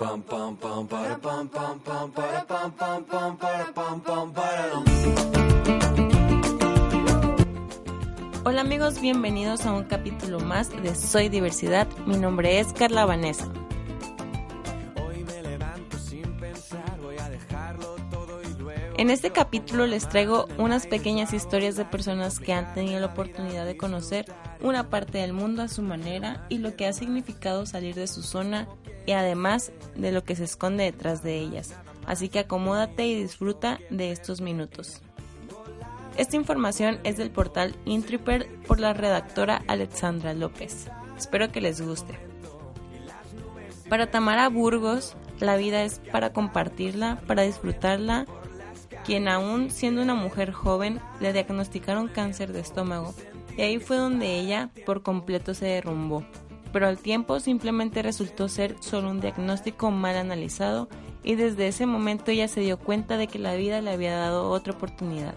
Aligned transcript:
Pam 0.00 0.22
pam 0.22 0.56
pam 0.56 0.86
para 0.86 1.18
pam 1.18 1.46
pam 1.46 1.78
pam 1.78 2.10
para 2.10 2.40
pam 2.46 2.70
pam 2.70 3.04
pam 3.04 3.36
para 3.36 3.64
pam 3.66 4.00
pam 4.00 4.32
para 4.32 4.82
Hola 8.46 8.62
amigos, 8.62 8.98
bienvenidos 9.02 9.66
a 9.66 9.74
un 9.74 9.84
capítulo 9.84 10.40
más 10.40 10.70
de 10.70 10.94
Soy 10.94 11.28
Diversidad. 11.28 11.86
Mi 12.06 12.16
nombre 12.16 12.60
es 12.60 12.72
Carla 12.72 13.04
Vanessa. 13.04 13.52
En 18.96 19.10
este 19.10 19.32
capítulo 19.32 19.86
les 19.86 20.08
traigo 20.08 20.46
unas 20.56 20.86
pequeñas 20.86 21.34
historias 21.34 21.76
de 21.76 21.84
personas 21.84 22.40
que 22.40 22.54
han 22.54 22.72
tenido 22.72 23.00
la 23.00 23.06
oportunidad 23.08 23.66
de 23.66 23.76
conocer 23.76 24.24
una 24.62 24.90
parte 24.90 25.18
del 25.18 25.32
mundo 25.32 25.62
a 25.62 25.68
su 25.68 25.82
manera 25.82 26.46
y 26.48 26.58
lo 26.58 26.76
que 26.76 26.86
ha 26.86 26.92
significado 26.92 27.66
salir 27.66 27.94
de 27.94 28.06
su 28.06 28.22
zona 28.22 28.68
y 29.06 29.12
además 29.12 29.72
de 29.96 30.12
lo 30.12 30.24
que 30.24 30.36
se 30.36 30.44
esconde 30.44 30.84
detrás 30.84 31.22
de 31.22 31.38
ellas. 31.38 31.74
Así 32.06 32.28
que 32.28 32.40
acomódate 32.40 33.06
y 33.06 33.20
disfruta 33.20 33.78
de 33.90 34.10
estos 34.10 34.40
minutos. 34.40 35.00
Esta 36.16 36.36
información 36.36 36.98
es 37.04 37.16
del 37.16 37.30
portal 37.30 37.76
Intriper 37.84 38.48
por 38.66 38.80
la 38.80 38.92
redactora 38.92 39.62
Alexandra 39.68 40.34
López. 40.34 40.88
Espero 41.16 41.50
que 41.52 41.60
les 41.60 41.80
guste. 41.80 42.18
Para 43.88 44.10
Tamara 44.10 44.48
Burgos, 44.48 45.16
la 45.40 45.56
vida 45.56 45.82
es 45.82 46.00
para 46.12 46.32
compartirla, 46.32 47.20
para 47.26 47.42
disfrutarla 47.42 48.26
quien 49.04 49.28
aún 49.28 49.70
siendo 49.70 50.02
una 50.02 50.14
mujer 50.14 50.52
joven 50.52 51.00
le 51.20 51.32
diagnosticaron 51.32 52.08
cáncer 52.08 52.52
de 52.52 52.60
estómago 52.60 53.14
y 53.56 53.62
ahí 53.62 53.78
fue 53.78 53.96
donde 53.96 54.38
ella 54.38 54.70
por 54.86 55.02
completo 55.02 55.54
se 55.54 55.66
derrumbó. 55.66 56.24
Pero 56.72 56.86
al 56.86 56.98
tiempo 56.98 57.40
simplemente 57.40 58.02
resultó 58.02 58.48
ser 58.48 58.76
solo 58.80 59.10
un 59.10 59.20
diagnóstico 59.20 59.90
mal 59.90 60.16
analizado 60.16 60.88
y 61.22 61.34
desde 61.34 61.68
ese 61.68 61.86
momento 61.86 62.30
ella 62.30 62.48
se 62.48 62.60
dio 62.60 62.78
cuenta 62.78 63.16
de 63.16 63.26
que 63.26 63.38
la 63.38 63.54
vida 63.54 63.80
le 63.80 63.90
había 63.90 64.16
dado 64.16 64.48
otra 64.50 64.74
oportunidad. 64.74 65.34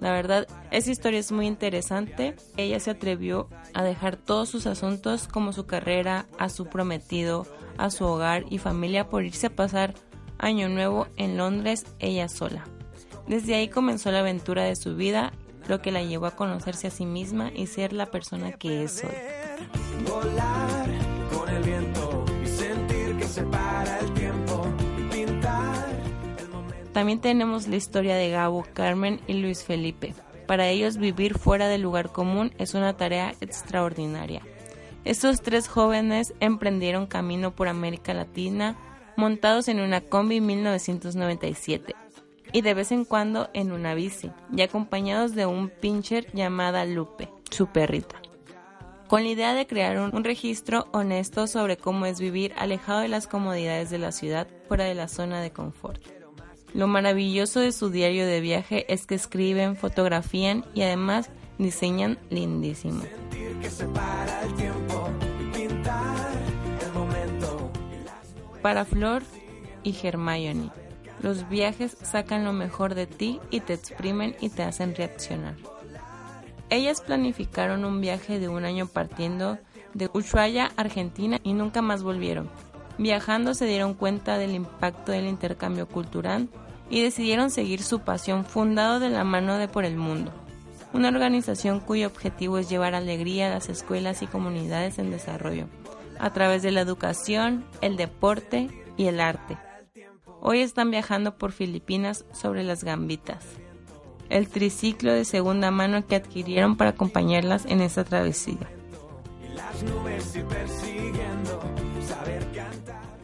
La 0.00 0.12
verdad, 0.12 0.46
esa 0.70 0.90
historia 0.90 1.20
es 1.20 1.32
muy 1.32 1.46
interesante. 1.46 2.34
Ella 2.56 2.80
se 2.80 2.90
atrevió 2.90 3.48
a 3.72 3.84
dejar 3.84 4.16
todos 4.16 4.48
sus 4.48 4.66
asuntos 4.66 5.28
como 5.28 5.52
su 5.52 5.66
carrera, 5.66 6.26
a 6.38 6.48
su 6.48 6.66
prometido, 6.66 7.46
a 7.78 7.90
su 7.90 8.04
hogar 8.04 8.44
y 8.50 8.58
familia 8.58 9.08
por 9.08 9.24
irse 9.24 9.46
a 9.46 9.56
pasar 9.56 9.94
año 10.38 10.68
nuevo 10.68 11.06
en 11.16 11.36
Londres 11.36 11.86
ella 12.00 12.28
sola. 12.28 12.64
Desde 13.26 13.54
ahí 13.54 13.68
comenzó 13.68 14.10
la 14.10 14.20
aventura 14.20 14.64
de 14.64 14.76
su 14.76 14.96
vida, 14.96 15.32
lo 15.68 15.80
que 15.80 15.92
la 15.92 16.02
llevó 16.02 16.26
a 16.26 16.36
conocerse 16.36 16.86
a 16.86 16.90
sí 16.90 17.06
misma 17.06 17.50
y 17.54 17.66
ser 17.66 17.92
la 17.92 18.06
persona 18.06 18.52
que 18.52 18.84
es 18.84 19.04
hoy. 19.04 19.10
También 26.92 27.20
tenemos 27.20 27.66
la 27.66 27.76
historia 27.76 28.14
de 28.14 28.30
Gabo, 28.30 28.64
Carmen 28.72 29.20
y 29.26 29.34
Luis 29.34 29.64
Felipe. 29.64 30.14
Para 30.46 30.68
ellos 30.68 30.96
vivir 30.96 31.38
fuera 31.38 31.68
del 31.68 31.82
lugar 31.82 32.12
común 32.12 32.52
es 32.58 32.74
una 32.74 32.96
tarea 32.96 33.34
extraordinaria. 33.40 34.42
Estos 35.04 35.42
tres 35.42 35.68
jóvenes 35.68 36.34
emprendieron 36.40 37.06
camino 37.06 37.54
por 37.54 37.68
América 37.68 38.14
Latina 38.14 38.76
montados 39.16 39.68
en 39.68 39.80
una 39.80 40.00
combi 40.02 40.40
1997 40.40 41.94
y 42.54 42.62
de 42.62 42.72
vez 42.72 42.92
en 42.92 43.04
cuando 43.04 43.50
en 43.52 43.72
una 43.72 43.94
bici, 43.94 44.30
y 44.56 44.62
acompañados 44.62 45.34
de 45.34 45.44
un 45.44 45.70
pincher 45.70 46.30
llamada 46.32 46.84
Lupe, 46.84 47.28
su 47.50 47.66
perrita. 47.66 48.22
Con 49.08 49.24
la 49.24 49.30
idea 49.30 49.54
de 49.54 49.66
crear 49.66 49.98
un, 49.98 50.22
registro 50.22 50.86
honesto 50.92 51.48
sobre 51.48 51.76
cómo 51.76 52.06
es 52.06 52.20
vivir 52.20 52.54
alejado 52.56 53.00
de 53.00 53.08
las 53.08 53.26
comodidades 53.26 53.90
de 53.90 53.98
la 53.98 54.12
ciudad, 54.12 54.46
fuera 54.68 54.84
de 54.84 54.94
la 54.94 55.08
zona 55.08 55.40
de 55.40 55.50
confort. 55.50 56.00
Lo 56.74 56.86
maravilloso 56.86 57.58
de 57.58 57.72
su 57.72 57.90
diario 57.90 58.24
de 58.24 58.40
viaje 58.40 58.86
es 58.92 59.04
que 59.04 59.16
escriben, 59.16 59.74
fotografían 59.74 60.64
y 60.74 60.82
además 60.82 61.30
diseñan 61.58 62.20
lindísimo. 62.30 63.02
Para 68.62 68.84
Flor 68.84 69.24
y 69.82 69.96
Hermione 70.00 70.83
los 71.22 71.48
viajes 71.48 71.96
sacan 72.02 72.44
lo 72.44 72.52
mejor 72.52 72.94
de 72.94 73.06
ti 73.06 73.40
y 73.50 73.60
te 73.60 73.74
exprimen 73.74 74.36
y 74.40 74.48
te 74.50 74.62
hacen 74.62 74.94
reaccionar. 74.94 75.54
Ellas 76.70 77.00
planificaron 77.00 77.84
un 77.84 78.00
viaje 78.00 78.38
de 78.38 78.48
un 78.48 78.64
año 78.64 78.86
partiendo 78.86 79.58
de 79.92 80.10
Ushuaia, 80.12 80.72
Argentina, 80.76 81.38
y 81.42 81.52
nunca 81.52 81.82
más 81.82 82.02
volvieron. 82.02 82.50
Viajando 82.98 83.54
se 83.54 83.66
dieron 83.66 83.94
cuenta 83.94 84.38
del 84.38 84.54
impacto 84.54 85.12
del 85.12 85.26
intercambio 85.26 85.88
cultural 85.88 86.48
y 86.90 87.02
decidieron 87.02 87.50
seguir 87.50 87.82
su 87.82 88.00
pasión 88.00 88.44
fundado 88.44 89.00
de 89.00 89.08
la 89.08 89.24
mano 89.24 89.56
de 89.58 89.68
Por 89.68 89.84
el 89.84 89.96
Mundo, 89.96 90.32
una 90.92 91.08
organización 91.08 91.80
cuyo 91.80 92.06
objetivo 92.06 92.58
es 92.58 92.68
llevar 92.68 92.94
alegría 92.94 93.48
a 93.48 93.50
las 93.50 93.68
escuelas 93.68 94.22
y 94.22 94.26
comunidades 94.26 94.98
en 94.98 95.10
desarrollo, 95.10 95.66
a 96.18 96.32
través 96.32 96.62
de 96.62 96.70
la 96.70 96.82
educación, 96.82 97.64
el 97.80 97.96
deporte 97.96 98.68
y 98.96 99.06
el 99.06 99.20
arte. 99.20 99.58
Hoy 100.46 100.60
están 100.60 100.90
viajando 100.90 101.38
por 101.38 101.52
Filipinas 101.52 102.26
sobre 102.34 102.64
las 102.64 102.84
gambitas, 102.84 103.46
el 104.28 104.46
triciclo 104.50 105.10
de 105.10 105.24
segunda 105.24 105.70
mano 105.70 106.06
que 106.06 106.16
adquirieron 106.16 106.76
para 106.76 106.90
acompañarlas 106.90 107.64
en 107.64 107.80
esta 107.80 108.04
travesía. 108.04 108.68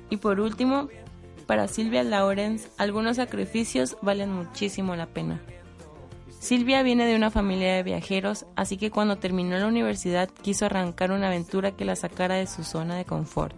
Y 0.08 0.16
por 0.16 0.40
último, 0.40 0.88
para 1.46 1.68
Silvia 1.68 2.04
Lawrence, 2.04 2.70
algunos 2.78 3.16
sacrificios 3.16 3.98
valen 4.00 4.32
muchísimo 4.32 4.96
la 4.96 5.04
pena. 5.04 5.42
Silvia 6.38 6.82
viene 6.82 7.04
de 7.04 7.16
una 7.16 7.30
familia 7.30 7.74
de 7.74 7.82
viajeros, 7.82 8.46
así 8.56 8.78
que 8.78 8.90
cuando 8.90 9.18
terminó 9.18 9.58
la 9.58 9.66
universidad 9.66 10.30
quiso 10.40 10.64
arrancar 10.64 11.12
una 11.12 11.26
aventura 11.26 11.72
que 11.72 11.84
la 11.84 11.96
sacara 11.96 12.36
de 12.36 12.46
su 12.46 12.64
zona 12.64 12.96
de 12.96 13.04
confort. 13.04 13.54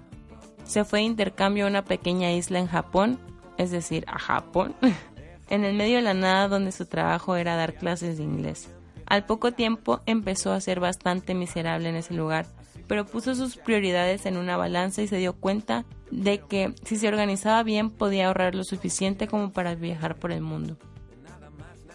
Se 0.65 0.84
fue 0.84 0.99
de 0.99 1.05
intercambio 1.05 1.67
a 1.67 1.69
una 1.69 1.84
pequeña 1.84 2.33
isla 2.33 2.59
en 2.59 2.67
Japón 2.67 3.21
es 3.59 3.71
decir, 3.71 4.05
a 4.07 4.19
Japón, 4.19 4.75
en 5.51 5.65
el 5.65 5.75
medio 5.75 5.97
de 5.97 6.03
la 6.03 6.15
nada 6.15 6.49
donde 6.49 6.73
su 6.73 6.87
trabajo 6.87 7.37
era 7.37 7.57
dar 7.57 7.75
clases 7.75 8.17
de 8.17 8.25
inglés. 8.25 8.71
Al 9.07 9.27
poco 9.27 9.53
tiempo 9.53 10.01
empezó 10.07 10.53
a 10.53 10.61
ser 10.61 10.81
bastante 10.81 11.35
miserable 11.35 11.89
en 11.89 11.97
ese 11.97 12.15
lugar, 12.15 12.47
pero 12.89 13.05
puso 13.05 13.35
sus 13.35 13.57
prioridades 13.57 14.27
en 14.27 14.37
una 14.37 14.57
balanza 14.57 15.03
y 15.03 15.09
se 15.09 15.19
dio 15.19 15.35
cuenta 15.35 15.85
de 16.11 16.39
que 16.41 16.75
si 16.85 16.97
se 16.97 17.09
organizaba 17.09 17.62
bien 17.62 17.91
podía 17.91 18.29
ahorrar 18.29 18.55
lo 18.55 18.65
suficiente 18.65 19.29
como 19.29 19.53
para 19.53 19.75
viajar 19.75 20.17
por 20.17 20.33
el 20.33 20.41
mundo. 20.41 20.77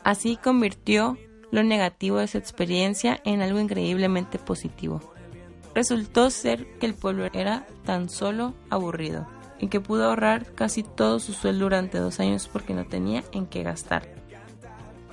Así 0.03 0.38
convirtió 0.38 1.17
lo 1.51 1.63
negativo 1.63 2.17
de 2.17 2.28
su 2.28 2.38
experiencia 2.38 3.19
en 3.25 3.41
algo 3.41 3.59
increíblemente 3.59 4.38
positivo. 4.38 5.01
Resultó 5.73 6.29
ser 6.29 6.66
que 6.79 6.85
el 6.85 6.94
pueblo 6.94 7.25
era 7.34 7.67
tan 7.85 8.09
solo 8.09 8.53
aburrido 8.69 9.28
y 9.59 9.68
que 9.68 9.79
pudo 9.79 10.06
ahorrar 10.06 10.45
casi 10.53 10.84
todo 10.84 11.19
su 11.19 11.34
sueldo 11.34 11.66
durante 11.66 11.97
dos 11.97 12.19
años 12.19 12.47
porque 12.47 12.73
no 12.73 12.85
tenía 12.85 13.23
en 13.31 13.45
qué 13.45 13.63
gastar. 13.63 14.07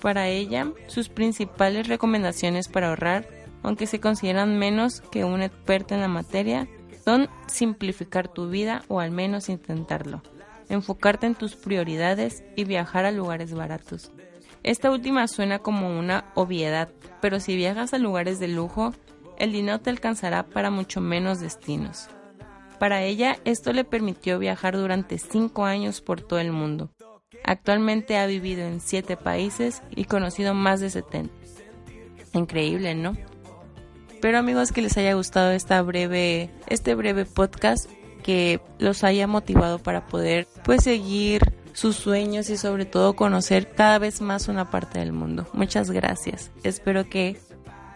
Para 0.01 0.29
ella, 0.29 0.71
sus 0.87 1.09
principales 1.09 1.89
recomendaciones 1.89 2.69
para 2.69 2.89
ahorrar, 2.89 3.27
aunque 3.63 3.87
se 3.87 4.01
consideran 4.01 4.59
menos 4.59 5.01
que 5.01 5.25
un 5.25 5.41
experto 5.43 5.95
en 5.95 6.03
la 6.03 6.09
materia, 6.09 6.69
son 7.05 7.29
simplificar 7.47 8.29
tu 8.29 8.49
vida 8.49 8.83
o 8.89 9.01
al 9.01 9.11
menos 9.11 9.49
intentarlo, 9.49 10.23
enfocarte 10.69 11.27
en 11.27 11.35
tus 11.35 11.57
prioridades 11.57 12.45
y 12.57 12.65
viajar 12.65 13.05
a 13.05 13.13
lugares 13.13 13.55
baratos. 13.55 14.11
Esta 14.63 14.91
última 14.91 15.29
suena 15.29 15.59
como 15.59 15.99
una 15.99 16.33
obviedad, 16.35 16.89
pero 17.21 17.41
si 17.41 17.57
viajas 17.57 17.93
a 17.93 17.99
lugares 17.99 18.39
de 18.39 18.49
lujo, 18.49 18.93
el 19.39 19.53
dinero 19.53 19.81
te 19.81 19.91
alcanzará 19.91 20.45
para 20.45 20.71
mucho 20.71 21.01
menos 21.01 21.41
destinos. 21.41 22.09
Para 22.79 23.03
ella, 23.03 23.39
esto 23.45 23.73
le 23.73 23.85
permitió 23.85 24.39
viajar 24.39 24.77
durante 24.77 25.19
cinco 25.19 25.65
años 25.65 26.01
por 26.01 26.21
todo 26.21 26.39
el 26.39 26.53
mundo. 26.53 26.91
Actualmente 27.45 28.17
ha 28.17 28.27
vivido 28.27 28.63
en 28.63 28.81
siete 28.81 29.17
países 29.17 29.83
y 29.95 30.05
conocido 30.05 30.55
más 30.55 30.81
de 30.81 30.91
70. 30.91 31.33
Increíble, 32.33 32.95
¿no? 32.95 33.17
Espero 34.13 34.39
amigos 34.39 34.73
que 34.73 34.83
les 34.83 34.97
haya 34.97 35.15
gustado 35.15 35.53
esta 35.53 35.83
breve, 35.83 36.51
este 36.69 36.95
breve 36.95 37.27
podcast, 37.27 37.91
que 38.23 38.61
los 38.79 39.05
haya 39.05 39.27
motivado 39.27 39.79
para 39.79 40.07
poder 40.07 40.49
pues 40.65 40.85
seguir 40.85 41.43
sus 41.75 41.97
sueños 41.97 42.49
y 42.49 42.57
sobre 42.57 42.87
todo 42.87 43.15
conocer 43.15 43.73
cada 43.75 43.99
vez 43.99 44.23
más 44.23 44.49
una 44.49 44.71
parte 44.71 44.99
del 44.99 45.13
mundo. 45.13 45.47
Muchas 45.53 45.91
gracias. 45.91 46.51
Espero 46.63 47.09
que 47.09 47.37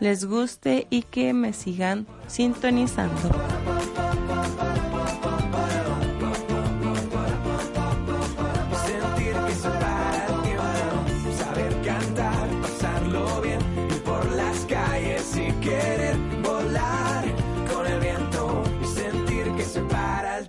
les 0.00 0.26
guste 0.26 0.86
y 0.90 1.02
que 1.02 1.32
me 1.32 1.54
sigan 1.54 2.06
sintonizando. 2.26 3.30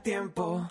tiempo. 0.04 0.68